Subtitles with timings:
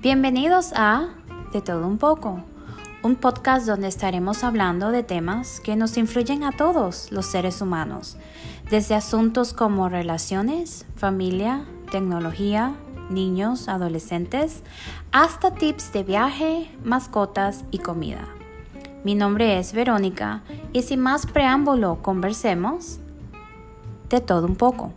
[0.00, 1.08] Bienvenidos a
[1.52, 2.40] De todo un poco,
[3.02, 8.16] un podcast donde estaremos hablando de temas que nos influyen a todos los seres humanos,
[8.70, 12.76] desde asuntos como relaciones, familia, tecnología,
[13.10, 14.62] niños, adolescentes,
[15.10, 18.24] hasta tips de viaje, mascotas y comida.
[19.02, 20.42] Mi nombre es Verónica
[20.72, 23.00] y sin más preámbulo conversemos
[24.10, 24.92] de todo un poco.